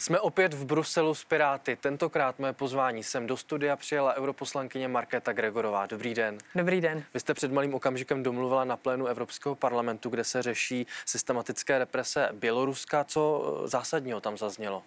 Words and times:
Jsme 0.00 0.20
opět 0.20 0.54
v 0.54 0.64
Bruselu 0.64 1.14
s 1.14 1.24
Piráty. 1.24 1.76
Tentokrát 1.76 2.38
moje 2.38 2.52
pozvání 2.52 3.02
sem 3.02 3.26
do 3.26 3.36
studia 3.36 3.76
přijela 3.76 4.14
europoslankyně 4.14 4.88
Markéta 4.88 5.32
Gregorová. 5.32 5.86
Dobrý 5.86 6.14
den. 6.14 6.38
Dobrý 6.54 6.80
den. 6.80 7.04
Vy 7.14 7.20
jste 7.20 7.34
před 7.34 7.52
malým 7.52 7.74
okamžikem 7.74 8.22
domluvila 8.22 8.64
na 8.64 8.76
plénu 8.76 9.06
Evropského 9.06 9.54
parlamentu, 9.54 10.10
kde 10.10 10.24
se 10.24 10.42
řeší 10.42 10.86
systematické 11.06 11.78
represe 11.78 12.28
Běloruska. 12.32 13.04
Co 13.04 13.62
zásadního 13.64 14.20
tam 14.20 14.38
zaznělo? 14.38 14.82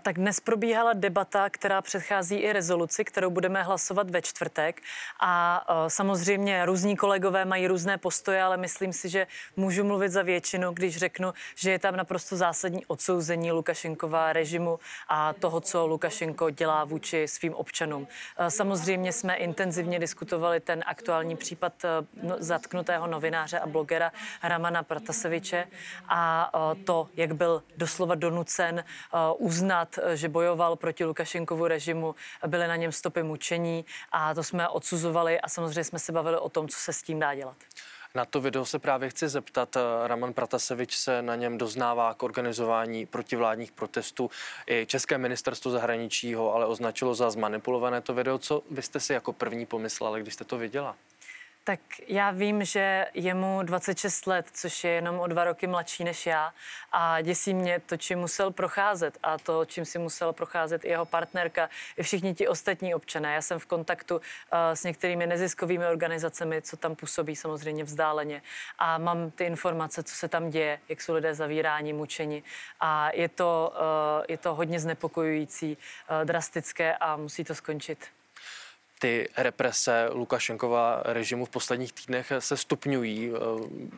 Tak 0.00 0.16
dnes 0.16 0.40
probíhala 0.40 0.92
debata, 0.92 1.50
která 1.50 1.82
předchází 1.82 2.36
i 2.36 2.52
rezoluci, 2.52 3.04
kterou 3.04 3.30
budeme 3.30 3.62
hlasovat 3.62 4.10
ve 4.10 4.22
čtvrtek. 4.22 4.82
A 5.20 5.64
samozřejmě 5.88 6.66
různí 6.66 6.96
kolegové 6.96 7.44
mají 7.44 7.66
různé 7.66 7.98
postoje, 7.98 8.42
ale 8.42 8.56
myslím 8.56 8.92
si, 8.92 9.08
že 9.08 9.26
můžu 9.56 9.84
mluvit 9.84 10.08
za 10.08 10.22
většinu, 10.22 10.72
když 10.72 10.96
řeknu, 10.96 11.32
že 11.54 11.70
je 11.70 11.78
tam 11.78 11.96
naprosto 11.96 12.36
zásadní 12.36 12.86
odsouzení 12.86 13.52
Lukašenkova 13.52 14.32
režimu 14.32 14.78
a 15.08 15.32
toho, 15.32 15.60
co 15.60 15.86
Lukašenko 15.86 16.50
dělá 16.50 16.84
vůči 16.84 17.28
svým 17.28 17.54
občanům. 17.54 18.08
Samozřejmě 18.48 19.12
jsme 19.12 19.34
intenzivně 19.34 19.98
diskutovali 19.98 20.60
ten 20.60 20.84
aktuální 20.86 21.36
případ 21.36 21.72
no, 22.22 22.36
zatknutého 22.38 23.06
novináře 23.06 23.58
a 23.58 23.66
blogera 23.66 24.12
Ramana 24.42 24.82
Prataseviče 24.82 25.66
a 26.08 26.52
to, 26.84 27.08
jak 27.16 27.34
byl 27.34 27.62
doslova 27.76 28.14
donucen 28.14 28.84
uznat 29.38 29.77
uznat, 29.78 29.98
eh, 30.02 30.16
že 30.16 30.28
bojoval 30.28 30.76
proti 30.76 31.04
Lukašenkovu 31.04 31.66
režimu, 31.66 32.14
byly 32.46 32.68
na 32.68 32.76
něm 32.76 32.92
stopy 32.92 33.22
mučení 33.22 33.84
a 34.12 34.34
to 34.34 34.42
jsme 34.42 34.68
odsuzovali 34.68 35.40
a 35.40 35.48
samozřejmě 35.48 35.84
jsme 35.84 35.98
se 35.98 36.12
bavili 36.12 36.38
o 36.38 36.48
tom, 36.48 36.68
co 36.68 36.78
se 36.78 36.92
s 36.92 37.02
tím 37.02 37.18
dá 37.18 37.34
dělat. 37.34 37.56
Na 38.14 38.24
to 38.24 38.40
video 38.40 38.64
se 38.64 38.78
právě 38.78 39.10
chci 39.10 39.28
zeptat. 39.28 39.76
Eh, 39.76 40.08
Raman 40.08 40.32
Pratasevič 40.32 40.96
se 40.96 41.22
na 41.22 41.36
něm 41.36 41.58
doznává 41.58 42.14
k 42.14 42.22
organizování 42.22 43.06
protivládních 43.06 43.72
protestů. 43.72 44.30
I 44.66 44.86
České 44.86 45.18
ministerstvo 45.18 45.70
zahraničí 45.70 46.34
ho 46.34 46.54
ale 46.54 46.66
označilo 46.66 47.14
za 47.14 47.30
zmanipulované 47.30 48.00
to 48.00 48.14
video. 48.14 48.38
Co 48.38 48.62
vy 48.70 48.82
jste 48.82 49.00
si 49.00 49.12
jako 49.12 49.32
první 49.32 49.66
pomyslela, 49.66 50.18
když 50.18 50.34
jste 50.34 50.44
to 50.44 50.58
viděla? 50.58 50.96
Tak 51.68 51.80
já 52.06 52.30
vím, 52.30 52.64
že 52.64 53.06
je 53.14 53.34
mu 53.34 53.62
26 53.62 54.26
let, 54.26 54.46
což 54.52 54.84
je 54.84 54.90
jenom 54.90 55.20
o 55.20 55.26
dva 55.26 55.44
roky 55.44 55.66
mladší 55.66 56.04
než 56.04 56.26
já 56.26 56.52
a 56.92 57.20
děsí 57.20 57.54
mě 57.54 57.80
to, 57.80 57.96
čím 57.96 58.18
musel 58.18 58.50
procházet 58.50 59.18
a 59.22 59.38
to, 59.38 59.64
čím 59.64 59.84
si 59.84 59.98
musel 59.98 60.32
procházet 60.32 60.84
i 60.84 60.88
jeho 60.88 61.06
partnerka, 61.06 61.70
i 61.96 62.02
všichni 62.02 62.34
ti 62.34 62.48
ostatní 62.48 62.94
občané. 62.94 63.34
Já 63.34 63.42
jsem 63.42 63.58
v 63.58 63.66
kontaktu 63.66 64.16
uh, 64.16 64.20
s 64.74 64.84
některými 64.84 65.26
neziskovými 65.26 65.86
organizacemi, 65.86 66.62
co 66.62 66.76
tam 66.76 66.96
působí 66.96 67.36
samozřejmě 67.36 67.84
vzdáleně. 67.84 68.42
A 68.78 68.98
mám 68.98 69.30
ty 69.30 69.44
informace, 69.44 70.02
co 70.02 70.14
se 70.14 70.28
tam 70.28 70.50
děje, 70.50 70.80
jak 70.88 71.02
jsou 71.02 71.14
lidé 71.14 71.34
zavíráni, 71.34 71.92
mučeni. 71.92 72.42
A 72.80 73.10
je 73.14 73.28
to, 73.28 73.72
uh, 73.74 74.24
je 74.28 74.38
to 74.38 74.54
hodně 74.54 74.80
znepokojující, 74.80 75.76
uh, 75.76 76.24
drastické 76.24 76.96
a 76.96 77.16
musí 77.16 77.44
to 77.44 77.54
skončit 77.54 77.98
ty 78.98 79.28
represe 79.36 80.08
Lukašenkova 80.12 81.02
režimu 81.04 81.44
v 81.44 81.50
posledních 81.50 81.92
týdnech 81.92 82.32
se 82.38 82.56
stupňují. 82.56 83.32
Eh, 83.32 83.38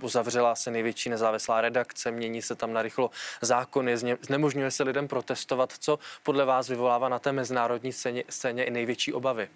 uzavřela 0.01 0.55
se 0.55 0.70
největší 0.70 1.11
nezávislá 1.11 1.61
redakce, 1.61 2.11
mění 2.11 2.43
se 2.43 2.55
tam 2.55 2.73
narychlo 2.73 3.11
zákony, 3.41 3.97
znemožňuje 3.97 4.71
se 4.71 4.83
lidem 4.83 5.09
protestovat. 5.09 5.73
Co 5.78 5.98
podle 6.23 6.45
vás 6.45 6.69
vyvolává 6.69 7.09
na 7.09 7.19
té 7.19 7.33
mezinárodní 7.33 7.93
scéně, 7.93 8.25
scéně 8.28 8.65
i 8.65 8.71
největší 8.71 9.12
obavy? 9.12 9.48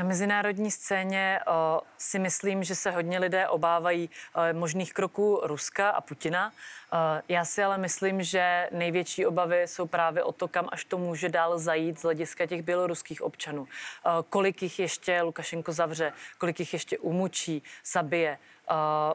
Na 0.00 0.06
mezinárodní 0.06 0.70
scéně 0.70 1.40
o, 1.46 1.80
si 1.98 2.18
myslím, 2.18 2.64
že 2.64 2.74
se 2.74 2.90
hodně 2.90 3.18
lidé 3.18 3.48
obávají 3.48 4.10
o, 4.34 4.40
možných 4.58 4.92
kroků 4.92 5.40
Ruska 5.42 5.90
a 5.90 6.00
Putina. 6.00 6.52
O, 6.92 6.96
já 7.28 7.44
si 7.44 7.62
ale 7.62 7.78
myslím, 7.78 8.22
že 8.22 8.68
největší 8.72 9.26
obavy 9.26 9.62
jsou 9.62 9.86
právě 9.86 10.24
o 10.24 10.32
to, 10.32 10.48
kam 10.48 10.68
až 10.72 10.84
to 10.84 10.98
může 10.98 11.28
dál 11.28 11.58
zajít 11.58 11.98
z 11.98 12.02
hlediska 12.02 12.46
těch 12.46 12.62
běloruských 12.62 13.22
občanů. 13.22 13.68
O, 14.04 14.22
kolik 14.22 14.62
jich 14.62 14.78
ještě 14.78 15.22
Lukašenko 15.22 15.72
zavře, 15.72 16.12
kolik 16.38 16.60
jich 16.60 16.72
ještě 16.72 16.98
umučí, 16.98 17.62
zabije. 17.92 18.38
O, 18.70 19.14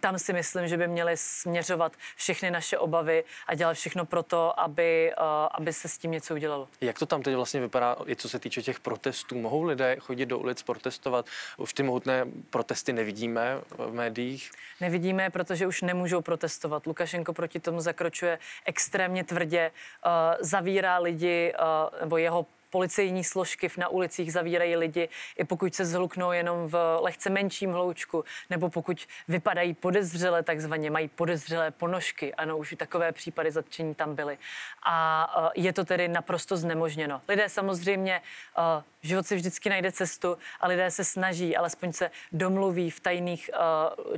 tam 0.00 0.18
si 0.18 0.32
myslím, 0.32 0.68
že 0.68 0.76
by 0.76 0.88
měly 0.88 1.16
směřovat 1.16 1.92
všechny 2.16 2.50
naše 2.50 2.78
obavy 2.78 3.24
a 3.46 3.54
dělat 3.54 3.74
všechno 3.74 4.04
pro 4.06 4.22
to, 4.22 4.60
aby, 4.60 5.12
uh, 5.18 5.24
aby 5.50 5.72
se 5.72 5.88
s 5.88 5.98
tím 5.98 6.10
něco 6.10 6.34
udělalo. 6.34 6.68
Jak 6.80 6.98
to 6.98 7.06
tam 7.06 7.22
teď 7.22 7.34
vlastně 7.34 7.60
vypadá, 7.60 7.96
i 8.06 8.16
co 8.16 8.28
se 8.28 8.38
týče 8.38 8.62
těch 8.62 8.80
protestů? 8.80 9.38
Mohou 9.38 9.62
lidé 9.62 9.96
chodit 10.00 10.26
do 10.26 10.38
ulic 10.38 10.62
protestovat? 10.62 11.26
Už 11.56 11.72
ty 11.72 11.82
mohutné 11.82 12.26
protesty 12.50 12.92
nevidíme 12.92 13.60
v 13.78 13.92
médiích? 13.92 14.50
Nevidíme, 14.80 15.30
protože 15.30 15.66
už 15.66 15.82
nemůžou 15.82 16.20
protestovat. 16.20 16.86
Lukašenko 16.86 17.32
proti 17.32 17.60
tomu 17.60 17.80
zakročuje 17.80 18.38
extrémně 18.64 19.24
tvrdě, 19.24 19.70
uh, 20.06 20.12
zavírá 20.40 20.98
lidi, 20.98 21.54
uh, 21.92 22.00
nebo 22.00 22.16
jeho 22.16 22.46
policejní 22.70 23.24
složky 23.24 23.70
na 23.76 23.88
ulicích 23.88 24.32
zavírají 24.32 24.76
lidi, 24.76 25.08
i 25.36 25.44
pokud 25.44 25.74
se 25.74 25.84
zhluknou 25.84 26.32
jenom 26.32 26.68
v 26.68 26.98
lehce 27.00 27.30
menším 27.30 27.72
hloučku, 27.72 28.24
nebo 28.50 28.70
pokud 28.70 29.06
vypadají 29.28 29.74
podezřele, 29.74 30.42
takzvaně 30.42 30.90
mají 30.90 31.08
podezřelé 31.08 31.70
ponožky. 31.70 32.34
Ano, 32.34 32.58
už 32.58 32.74
takové 32.76 33.12
případy 33.12 33.50
zatčení 33.50 33.94
tam 33.94 34.14
byly. 34.14 34.38
A 34.86 35.50
e, 35.56 35.60
je 35.60 35.72
to 35.72 35.84
tedy 35.84 36.08
naprosto 36.08 36.56
znemožněno. 36.56 37.20
Lidé 37.28 37.48
samozřejmě, 37.48 38.14
e, 38.14 38.82
život 39.02 39.26
si 39.26 39.36
vždycky 39.36 39.70
najde 39.70 39.92
cestu 39.92 40.38
a 40.60 40.68
lidé 40.68 40.90
se 40.90 41.04
snaží, 41.04 41.56
alespoň 41.56 41.92
se 41.92 42.10
domluví 42.32 42.90
v 42.90 43.00
tajných 43.00 43.48
e, 43.48 43.58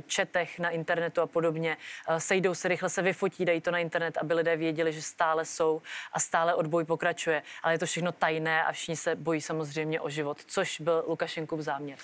četech 0.07 0.59
na 0.59 0.69
internetu 0.69 1.21
a 1.21 1.27
podobně. 1.27 1.77
Sejdou 2.17 2.55
se, 2.55 2.67
rychle 2.67 2.89
se 2.89 3.01
vyfotí, 3.01 3.45
dají 3.45 3.61
to 3.61 3.71
na 3.71 3.79
internet, 3.79 4.17
aby 4.17 4.33
lidé 4.33 4.55
věděli, 4.55 4.93
že 4.93 5.01
stále 5.01 5.45
jsou 5.45 5.81
a 6.13 6.19
stále 6.19 6.55
odboj 6.55 6.85
pokračuje. 6.85 7.43
Ale 7.63 7.73
je 7.73 7.79
to 7.79 7.85
všechno 7.85 8.11
tajné 8.11 8.40
tajné 8.41 8.63
a 8.63 8.71
všichni 8.71 8.95
se 8.95 9.15
bojí 9.15 9.41
samozřejmě 9.41 10.01
o 10.01 10.09
život, 10.09 10.37
což 10.47 10.81
byl 10.81 11.03
Lukašenkův 11.07 11.59
záměr. 11.59 11.97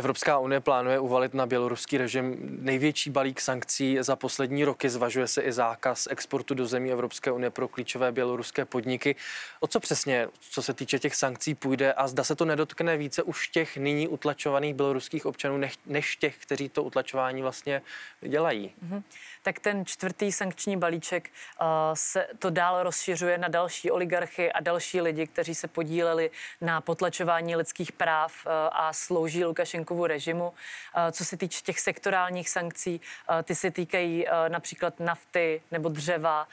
Evropská 0.00 0.38
unie 0.38 0.60
plánuje 0.60 0.98
uvalit 0.98 1.34
na 1.34 1.46
běloruský 1.46 1.98
režim 1.98 2.36
největší 2.60 3.10
balík 3.10 3.40
sankcí 3.40 3.98
za 4.00 4.16
poslední 4.16 4.64
roky. 4.64 4.88
Zvažuje 4.88 5.26
se 5.26 5.42
i 5.42 5.52
zákaz 5.52 6.08
exportu 6.10 6.54
do 6.54 6.66
zemí 6.66 6.92
Evropské 6.92 7.32
unie 7.32 7.50
pro 7.50 7.68
klíčové 7.68 8.12
běloruské 8.12 8.64
podniky. 8.64 9.16
O 9.60 9.66
co 9.66 9.80
přesně, 9.80 10.28
co 10.40 10.62
se 10.62 10.74
týče 10.74 10.98
těch 10.98 11.14
sankcí, 11.14 11.54
půjde 11.54 11.92
a 11.92 12.08
zda 12.08 12.24
se 12.24 12.34
to 12.34 12.44
nedotkne 12.44 12.96
více 12.96 13.22
už 13.22 13.48
těch 13.48 13.76
nyní 13.76 14.08
utlačovaných 14.08 14.74
běloruských 14.74 15.26
občanů, 15.26 15.60
než 15.86 16.16
těch, 16.16 16.36
kteří 16.36 16.68
to 16.68 16.82
utlačování 16.82 17.42
vlastně 17.42 17.82
dělají? 18.20 18.74
Mm-hmm. 18.84 19.02
Tak 19.42 19.58
ten 19.58 19.86
čtvrtý 19.86 20.32
sankční 20.32 20.76
balíček 20.76 21.30
uh, 21.60 21.66
se 21.94 22.26
to 22.38 22.50
dál 22.50 22.82
rozšiřuje 22.82 23.38
na 23.38 23.48
další 23.48 23.90
oligarchy 23.90 24.52
a 24.52 24.60
další 24.60 25.00
lidi, 25.00 25.26
kteří 25.26 25.54
se 25.54 25.68
podíleli 25.68 26.30
na 26.60 26.80
potlačování 26.80 27.56
lidských 27.56 27.92
práv 27.92 28.32
uh, 28.46 28.52
a 28.72 28.92
slouží 28.92 29.44
Lukašenko 29.44 29.89
Lukašenkovu 29.90 30.06
režimu. 30.06 30.52
Eh, 30.96 31.12
co 31.12 31.24
se 31.24 31.36
týče 31.36 31.62
těch 31.62 31.80
sektorálních 31.80 32.48
sankcí, 32.48 33.00
eh, 33.00 33.42
ty 33.42 33.54
se 33.54 33.70
týkají 33.70 34.28
eh, 34.28 34.48
například 34.48 35.00
nafty 35.00 35.62
nebo 35.70 35.88
dřeva 35.88 36.48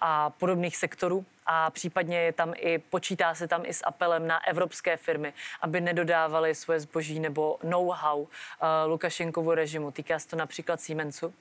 a 0.00 0.30
podobných 0.30 0.76
sektorů 0.76 1.24
a 1.46 1.70
případně 1.70 2.20
je 2.20 2.32
tam 2.32 2.52
i, 2.56 2.78
počítá 2.78 3.34
se 3.34 3.48
tam 3.48 3.62
i 3.64 3.74
s 3.74 3.86
apelem 3.86 4.26
na 4.26 4.46
evropské 4.46 4.96
firmy, 4.96 5.32
aby 5.60 5.80
nedodávali 5.80 6.54
svoje 6.54 6.80
zboží 6.80 7.20
nebo 7.20 7.58
know-how 7.62 8.20
uh, 8.20 8.28
Lukašenkovu 8.86 9.54
režimu. 9.54 9.90
Týká 9.90 10.18
se 10.18 10.28
to 10.28 10.36
například 10.36 10.80
Siemensu. 10.80 11.34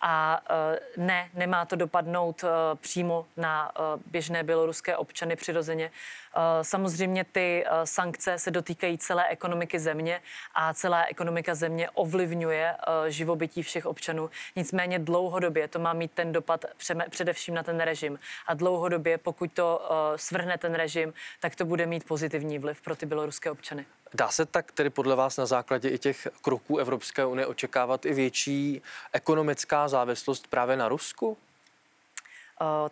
A 0.00 0.40
uh, 0.50 1.04
ne, 1.04 1.30
nemá 1.34 1.64
to 1.64 1.76
dopadnout 1.76 2.42
uh, 2.42 2.48
přímo 2.74 3.26
na 3.36 3.72
uh, 3.78 4.02
běžné 4.06 4.42
běloruské 4.42 4.96
občany 4.96 5.36
přirozeně. 5.36 5.90
Uh, 6.36 6.42
samozřejmě 6.62 7.24
ty 7.24 7.64
uh, 7.66 7.76
sankce 7.84 8.38
se 8.38 8.50
dotýkají 8.50 8.98
celé 8.98 9.26
ekonomiky 9.28 9.78
země 9.78 10.20
a 10.54 10.74
celá 10.74 11.04
ekonomika 11.04 11.54
země 11.54 11.90
ovlivňuje 11.90 12.74
uh, 12.74 13.08
živobytí 13.08 13.62
všech 13.62 13.86
občanů. 13.86 14.30
Nicméně 14.56 14.98
dlouhodobě 14.98 15.68
to 15.68 15.78
má 15.78 15.92
mít 15.92 16.12
ten 16.12 16.32
dopad 16.32 16.64
především 17.10 17.54
na 17.54 17.62
ten 17.62 17.80
režim. 17.80 18.18
A 18.46 18.54
dlouhodobě, 18.54 19.18
pokud 19.18 19.47
pokud 19.48 19.52
to 19.54 19.80
uh, 19.90 20.16
svrhne 20.16 20.58
ten 20.58 20.74
režim, 20.74 21.14
tak 21.40 21.56
to 21.56 21.64
bude 21.64 21.86
mít 21.86 22.04
pozitivní 22.04 22.58
vliv 22.58 22.80
pro 22.80 22.96
ty 22.96 23.06
běloruské 23.06 23.50
občany. 23.50 23.86
Dá 24.14 24.28
se 24.28 24.46
tak 24.46 24.72
tedy 24.72 24.90
podle 24.90 25.16
vás 25.16 25.36
na 25.36 25.46
základě 25.46 25.88
i 25.88 25.98
těch 25.98 26.28
kroků 26.42 26.78
Evropské 26.78 27.24
unie 27.24 27.46
očekávat 27.46 28.06
i 28.06 28.14
větší 28.14 28.82
ekonomická 29.12 29.88
závislost 29.88 30.46
právě 30.46 30.76
na 30.76 30.88
Rusku? 30.88 31.28
Uh, 31.28 31.36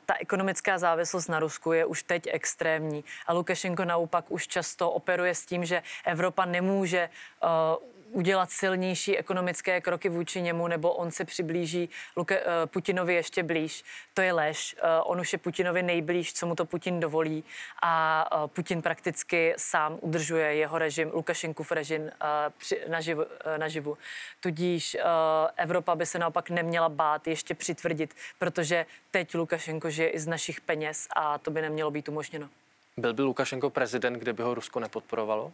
ta 0.06 0.14
ekonomická 0.20 0.78
závislost 0.78 1.28
na 1.28 1.40
Rusku 1.40 1.72
je 1.72 1.84
už 1.84 2.02
teď 2.02 2.22
extrémní 2.32 3.04
a 3.26 3.32
Lukašenko 3.32 3.84
naopak 3.84 4.24
už 4.28 4.46
často 4.46 4.90
operuje 4.90 5.34
s 5.34 5.46
tím, 5.46 5.64
že 5.64 5.82
Evropa 6.04 6.44
nemůže 6.44 7.08
uh, 7.42 7.48
udělat 8.10 8.50
silnější 8.50 9.18
ekonomické 9.18 9.80
kroky 9.80 10.08
vůči 10.08 10.42
němu, 10.42 10.68
nebo 10.68 10.92
on 10.92 11.10
se 11.10 11.24
přiblíží 11.24 11.90
Luke, 12.16 12.40
uh, 12.40 12.46
Putinovi 12.66 13.14
ještě 13.14 13.42
blíž. 13.42 13.84
To 14.14 14.20
je 14.20 14.32
lež. 14.32 14.76
Uh, 14.82 14.88
on 15.04 15.20
už 15.20 15.32
je 15.32 15.38
Putinovi 15.38 15.82
nejblíž, 15.82 16.32
co 16.32 16.46
mu 16.46 16.54
to 16.54 16.64
Putin 16.64 17.00
dovolí 17.00 17.44
a 17.82 18.26
uh, 18.42 18.46
Putin 18.46 18.82
prakticky 18.82 19.54
sám 19.56 19.98
udržuje 20.00 20.54
jeho 20.54 20.78
režim, 20.78 21.10
Lukašenkův 21.14 21.72
režim 21.72 22.10
naživu, 22.88 23.24
naživu. 23.56 23.98
Tudíž 24.40 24.96
Evropa 25.56 25.94
by 25.94 26.06
se 26.06 26.18
naopak 26.18 26.50
neměla 26.50 26.88
bát 26.88 27.26
ještě 27.26 27.54
přitvrdit, 27.54 28.14
protože 28.38 28.86
teď 29.10 29.34
Lukašenko 29.34 29.90
žije 29.90 30.08
i 30.08 30.18
z 30.18 30.26
našich 30.26 30.60
peněz 30.60 31.08
a 31.16 31.38
to 31.38 31.50
by 31.50 31.62
nemělo 31.62 31.90
být 31.90 32.08
umožněno. 32.08 32.48
Byl 32.96 33.14
by 33.14 33.22
Lukašenko 33.22 33.70
prezident, 33.70 34.14
kdyby 34.14 34.42
ho 34.42 34.54
Rusko 34.54 34.80
nepodporovalo? 34.80 35.52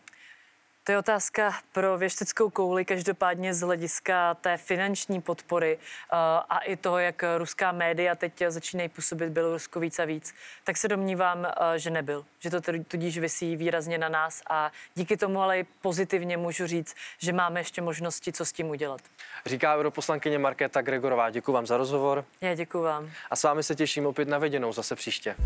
To 0.84 0.93
je 0.93 0.99
otázka 0.99 1.55
pro 1.73 1.99
věšteckou 1.99 2.50
kouli, 2.50 2.84
každopádně 2.84 3.55
z 3.55 3.61
hlediska 3.61 4.34
té 4.34 4.56
finanční 4.56 5.20
podpory 5.20 5.76
uh, 5.76 6.19
a 6.49 6.58
i 6.58 6.76
toho, 6.76 6.99
jak 6.99 7.25
ruská 7.38 7.73
média 7.73 8.14
teď 8.14 8.43
začínají 8.49 8.88
působit 8.88 9.31
Bělorusko 9.31 9.81
víc 9.81 9.99
a 9.99 10.05
víc, 10.05 10.34
tak 10.64 10.76
se 10.76 10.88
domnívám, 10.88 11.38
uh, 11.38 11.46
že 11.76 11.90
nebyl. 11.90 12.25
Že 12.38 12.50
to 12.50 12.61
tudíž 12.88 13.19
vysí 13.19 13.56
výrazně 13.56 13.99
na 13.99 14.08
nás 14.08 14.43
a 14.50 14.73
díky 14.94 15.17
tomu 15.17 15.43
ale 15.43 15.58
i 15.58 15.64
pozitivně 15.64 16.37
můžu 16.37 16.67
říct, 16.67 16.94
že 17.19 17.32
máme 17.32 17.61
ještě 17.61 17.82
možnosti, 17.82 18.32
co 18.32 18.44
s 18.44 18.52
tím 18.52 18.70
udělat. 18.70 19.00
Říká 19.46 19.76
europoslankyně 19.76 20.38
Markéta 20.38 20.82
Gregorová. 20.82 21.31
Děkuji 21.31 21.52
vám 21.52 21.67
za 21.67 21.76
rozhovor. 21.76 22.25
Já 22.40 22.55
děkuji 22.55 22.82
vám. 22.82 23.11
A 23.31 23.37
s 23.37 23.43
vámi 23.43 23.62
se 23.62 23.75
těším 23.75 24.06
opět 24.06 24.29
na 24.29 24.38
viděnou 24.38 24.73
zase 24.73 24.96
příště. 24.96 25.37